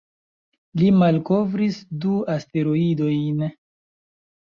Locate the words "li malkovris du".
0.81-2.17